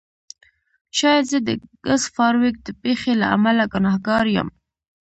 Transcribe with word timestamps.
شاید 0.97 1.23
زه 1.31 1.37
د 1.47 1.49
ګس 1.85 2.03
فارویک 2.15 2.55
د 2.63 2.69
پیښې 2.83 3.13
له 3.21 3.25
امله 3.35 3.63
ګناهګار 3.73 4.25
یم 4.35 4.49